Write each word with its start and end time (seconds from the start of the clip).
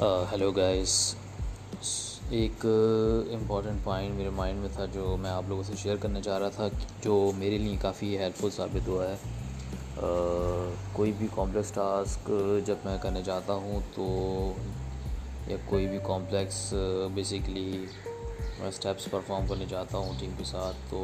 Hello 0.00 0.50
guys 0.56 0.92
ایک 2.30 2.64
important 2.64 3.82
point 3.84 4.14
میرے 4.14 4.30
mind 4.34 4.60
میں 4.60 4.68
تھا 4.74 4.84
جو 4.92 5.16
میں 5.20 5.30
آپ 5.30 5.48
لوگوں 5.48 5.62
سے 5.62 5.72
شیئر 5.78 5.96
کرنا 6.00 6.20
چاہ 6.20 6.38
رہا 6.38 6.48
تھا، 6.48 6.68
جو 7.02 7.30
میرے 7.38 7.58
لیے 7.58 7.76
کافی 7.80 8.16
ہیلپ 8.18 8.40
فل 8.40 8.50
ثابت 8.56 8.88
ہوا 8.88 9.08
ہے۔ 9.08 9.16
کوئی 10.92 11.12
بھی 11.18 11.26
کمپلیکس 11.34 11.72
ٹاسک 11.72 12.30
جب 12.66 12.76
میں 12.84 12.96
کرنے 13.02 13.22
جاتا 13.22 13.54
ہوں 13.54 13.80
تو، 13.94 14.06
یا 15.48 15.56
کوئی 15.64 15.86
بھی 15.88 15.98
کمپلیکس 16.06 16.62
بیسیکلی 17.14 17.70
میں 18.58 18.68
اسٹیپس 18.68 19.10
پرفارم 19.10 19.46
کرنے 19.48 19.66
جاتا 19.68 19.98
ہوں 19.98 20.12
ٹیم 20.20 20.32
کے 20.38 20.44
ساتھ، 20.44 20.90
تو 20.90 21.00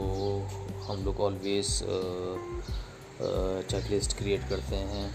ہم 0.88 1.04
لوگ 1.04 1.20
آلویز 1.26 1.82
چیک 3.68 3.93
لسٹ 3.93 4.18
کریٹ 4.18 4.50
کرتے 4.50 4.76
ہیں۔ 4.76 5.08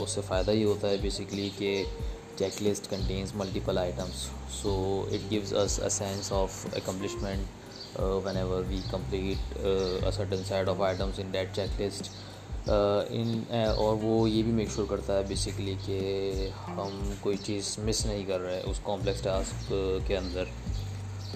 اس 0.00 0.10
سے 0.10 0.20
فائدہ 0.26 0.50
یہ 0.50 0.64
ہوتا 0.64 0.88
ہے 0.88 0.96
بیسیکلی 1.02 1.50
کہ 1.58 1.82
checklist 2.62 2.90
contains 2.90 3.34
multiple 3.34 3.78
items 3.78 4.28
so 4.62 4.74
it 5.12 5.30
gives 5.30 5.54
us 5.54 5.78
a 5.80 5.88
sense 5.88 6.32
of 6.32 6.66
accomplishment 6.72 7.98
whenever 8.36 8.62
we 8.68 8.80
complete 8.90 9.58
certain 10.14 10.44
set 10.44 10.68
of 10.68 10.80
items 10.80 11.18
in 11.18 11.30
that 11.30 11.54
checklist 11.80 12.10
ان 12.68 13.42
اور 13.76 13.96
وہ 14.02 14.30
یہ 14.30 14.42
بھی 14.42 14.52
میک 14.52 14.68
شور 14.74 14.84
کرتا 14.88 15.18
ہے 15.18 15.22
بیسیکلی 15.28 15.74
کہ 15.86 15.98
ہم 16.68 17.12
کوئی 17.20 17.36
چیز 17.36 17.74
مس 17.78 18.06
نہیں 18.06 18.24
کر 18.24 18.40
رہے 18.40 18.60
اس 18.66 18.80
کمپلیکس 18.84 19.20
ٹاسک 19.20 19.72
uh, 19.72 19.98
کے 20.06 20.16
اندر. 20.16 20.44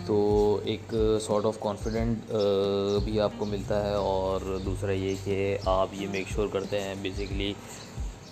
تو 0.07 0.19
ایک 0.65 0.95
سارٹ 1.23 1.47
آف 1.47 1.59
کانفیڈنٹ 1.61 2.33
بھی 3.05 3.21
آپ 3.21 3.33
کو 3.39 3.45
ملتا 3.45 3.85
ہے 3.87 3.95
اور 3.95 4.59
دوسرا 4.65 4.93
یہ 4.93 5.15
کہ 5.25 5.57
آپ 5.65 5.89
یہ 5.93 6.09
میک 6.09 6.29
شور 6.29 6.49
کرتے 6.49 6.81
ہیں 6.81 6.95
بیسیکلی 7.03 7.53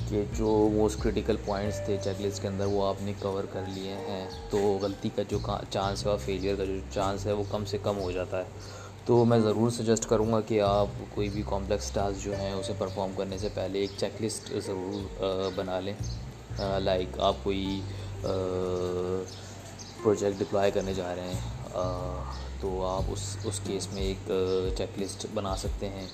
کہ 0.08 0.22
جو 0.36 0.48
موسٹ 0.72 1.00
کرٹیکل 1.02 1.36
پوائنٹس 1.44 1.80
تھے 1.84 1.96
چیک 2.04 2.20
لسٹ 2.20 2.42
کے 2.42 2.48
اندر 2.48 2.66
وہ 2.66 2.86
آپ 2.86 3.02
نے 3.02 3.12
کور 3.20 3.44
کر 3.52 3.62
لیے 3.74 3.94
ہیں، 4.08 4.26
تو 4.50 4.58
غلطی 4.82 5.08
کا 5.16 5.22
جو 5.28 5.38
چانس 5.70 6.04
ہے 6.04 6.10
اور 6.10 6.18
فیلئر 6.24 6.54
کا 6.56 6.64
جو 6.64 6.78
چانس 6.94 7.26
ہے 7.26 7.32
وہ 7.32 7.44
کم 7.50 7.64
سے 7.70 7.78
کم 7.82 7.98
ہو 8.00 8.10
جاتا 8.12 8.38
ہے۔ 8.38 8.44
تو 9.06 9.24
میں 9.24 9.38
ضرور 9.38 9.70
سجیسٹ 9.70 10.06
کروں 10.08 10.32
گا 10.32 10.40
کہ 10.46 10.60
آپ 10.60 10.86
کوئی 11.14 11.28
بھی 11.28 11.42
کمپلیکس 11.48 11.90
ٹاسک 11.94 12.24
جو 12.24 12.36
ہیں 12.38 12.52
اسے 12.52 12.72
پرفارم 12.78 13.10
کرنے 13.16 13.38
سے 13.38 13.48
پہلے 13.54 13.80
ایک 13.80 13.90
چیک 13.98 14.22
لسٹ 14.22 14.52
ضرور 14.66 15.50
بنا 15.56 15.78
لیں۔ 15.80 15.94
لائک 16.80 17.18
آپ 17.20 17.34
کوئی 17.42 17.80
پروجیکٹ 20.02 20.38
ڈپلائی 20.38 20.70
کرنے 20.70 20.94
جا 20.94 21.14
رہے 21.16 21.32
ہیں 21.32 21.40
تو 22.60 22.84
آپ 22.86 23.10
اس 23.12 23.36
اس 23.44 23.60
کیس 23.66 23.92
میں 23.92 24.02
ایک 24.02 24.30
چیک 24.78 24.98
لسٹ 25.02 25.26
بنا 25.34 25.56
سکتے 25.56 25.88
ہیں۔ 25.88 26.06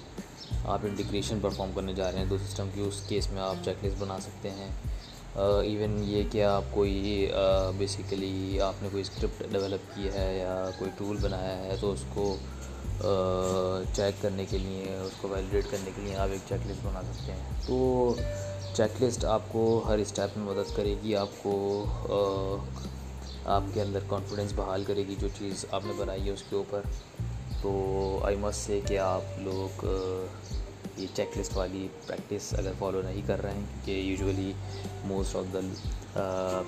آپ 0.64 0.80
انٹیگریشن 0.84 1.38
پرفارم 1.42 1.70
کرنے 1.74 1.94
جا 1.94 2.10
رہے 2.12 2.18
ہیں، 2.18 2.26
دو 2.26 2.36
سسٹم 2.38 2.68
کی 2.74 2.80
اس 2.80 3.00
کیس 3.08 3.30
میں 3.32 3.42
آپ 3.42 3.64
چیک 3.64 3.84
لسٹ 3.84 4.00
بنا 4.00 4.18
سکتے 4.20 4.50
ہیں۔ 4.50 4.70
ایون 5.36 5.98
یہ 6.04 6.22
کہ 6.30 6.42
آپ 6.44 6.64
کوئی 6.70 7.28
بیسیکلی 7.78 8.60
آپ 8.60 8.82
نے 8.82 8.88
کوئی 8.92 9.00
اسکرپٹ 9.00 9.52
ڈیولپ 9.52 9.94
کی 9.94 10.08
ہے 10.14 10.26
یا 10.38 10.70
کوئی 10.78 10.90
ٹول 10.98 11.16
بنایا 11.20 11.56
ہے 11.58 11.76
تو 11.80 11.92
اس 11.92 12.04
کو 12.14 12.34
چیک 13.94 14.20
کرنے 14.22 14.44
کے 14.50 14.58
لیے، 14.58 14.96
اس 14.96 15.20
کو 15.20 15.28
ویلیڈیٹ 15.28 15.70
کرنے 15.70 15.90
کے 15.96 16.02
لیے 16.02 16.16
آپ 16.16 16.28
ایک 16.32 16.40
چیک 16.48 16.66
لسٹ 16.70 16.86
بنا 16.86 17.02
سکتے 17.12 17.32
ہیں۔ 17.32 17.60
تو 17.66 18.14
چیک 18.76 19.02
لسٹ 19.02 19.24
آپ 19.24 19.42
کو 19.48 19.82
ہر 19.86 19.98
اسٹیپ 19.98 20.36
میں 20.38 20.46
مدد 20.46 20.76
کرے 20.76 20.94
گی، 21.02 21.14
آپ 21.16 21.42
کو 21.42 21.84
آپ 23.54 23.62
کے 23.74 23.80
اندر 23.82 24.00
کانفیڈنس 24.08 24.52
بحال 24.56 24.84
کرے 24.86 25.02
گی 25.08 25.14
جو 25.20 25.28
چیز 25.38 25.64
آپ 25.70 25.86
نے 25.86 25.92
بنائی 25.98 26.26
ہے 26.26 26.30
اس 26.30 26.42
کے 26.50 26.56
اوپر۔ 26.56 26.80
تو 27.62 27.70
آئی 28.24 28.36
مس 28.40 28.56
سے 28.56 28.80
کہ 28.86 28.98
آپ 28.98 29.38
لوگ 29.38 29.84
یہ 30.98 31.06
چیک 31.14 31.38
لسٹ 31.38 31.56
والی 31.56 31.86
پریکٹس 32.06 32.52
اگر 32.58 32.72
فالو 32.78 33.02
نہیں 33.02 33.22
کر 33.26 33.42
رہے 33.42 33.52
ہیں، 33.52 33.64
کہ 33.84 33.90
usually 33.90 34.52
most 35.04 35.36
of 35.36 35.52
the 35.52 35.60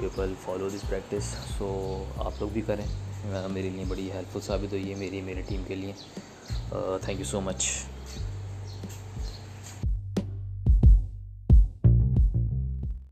people 0.01 0.33
follow 0.45 0.69
this 0.69 0.89
practice 0.89 1.35
so 1.59 1.73
آپ 2.19 2.41
لوگ 2.41 2.49
بھی 2.53 2.63
کریں۔ 2.67 2.87
میرے 3.53 3.69
لیے 3.71 3.85
بڑی 3.89 4.11
ہیلپ 4.13 4.33
فل 4.33 4.41
ثابت 4.47 4.73
ہوئی 4.73 4.91
ہے، 4.91 4.95
میری 4.99 5.21
میری 5.21 5.43
ٹیم 5.49 5.63
کے 5.67 5.75
لیے۔ 5.75 5.93
Thank 7.05 7.19
you 7.19 7.25
so 7.25 7.41
much 7.41 7.69